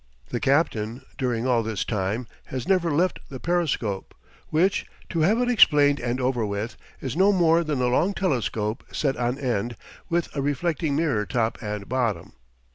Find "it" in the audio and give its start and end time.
5.39-5.47